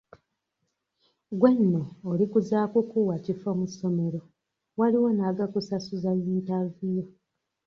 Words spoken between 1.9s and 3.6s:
oli ku za kukuwa kifo